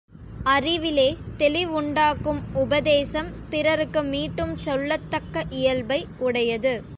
அறிவிலே 0.45 1.05
தெளிவுண்டாக்கும் 1.37 2.41
உபதேசம் 2.53 3.29
பிறருக்கு 3.49 4.03
மீட்டும் 4.03 4.55
சொல்லத்தக்க 4.65 5.45
இயல்பை 5.49 6.07
உடையது. 6.19 6.73